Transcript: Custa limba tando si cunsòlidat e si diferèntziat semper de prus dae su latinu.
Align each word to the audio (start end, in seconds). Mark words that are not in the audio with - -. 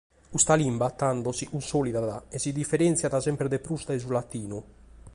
Custa 0.33 0.59
limba 0.61 0.93
tando 1.01 1.29
si 1.37 1.45
cunsòlidat 1.51 2.07
e 2.35 2.37
si 2.43 2.49
diferèntziat 2.59 3.13
semper 3.25 3.47
de 3.49 3.59
prus 3.65 3.81
dae 3.87 3.99
su 4.03 4.09
latinu. 4.11 4.59